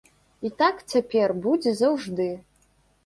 [0.47, 2.29] І так цяпер будзе заўжды.